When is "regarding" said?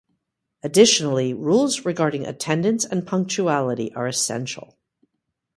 1.85-2.25